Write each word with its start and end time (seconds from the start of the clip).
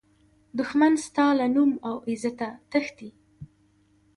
دښمن 0.57 0.93
ستا 1.05 1.25
له 1.39 1.45
نوم 1.55 1.71
او 1.87 1.95
عزته 2.09 2.47
تښتي 2.71 3.09